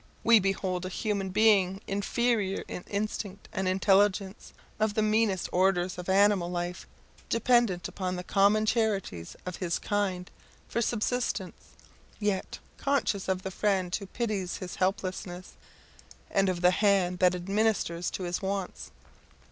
[0.23, 6.09] We behold a human being inferior in instinct and intelligence of the meanest orders of
[6.09, 6.87] animal life,
[7.29, 10.31] dependent upon the common charities of his kind
[10.67, 11.75] for subsistence,
[12.19, 15.53] yet conscious of the friend who pities his helplessness,
[16.31, 18.89] and of the hand that administers to his wants.